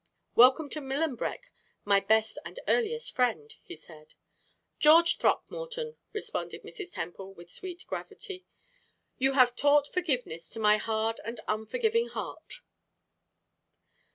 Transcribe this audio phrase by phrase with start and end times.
[0.33, 1.51] "Welcome to Millenbeck,
[1.85, 4.15] my best and earliest friend," he said.
[4.79, 6.91] "George Throckmorton," responded Mrs.
[6.91, 8.43] Temple, with sweet gravity,
[9.19, 12.61] "you have taught forgiveness to my hard and unforgiving heart."